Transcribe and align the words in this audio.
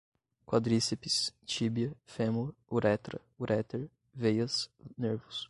quadríceps, 0.47 1.31
tíbia, 1.45 1.91
fêmur, 2.05 2.55
uretra, 2.69 3.21
uréter, 3.37 3.87
veias, 4.13 4.67
nervos 4.97 5.39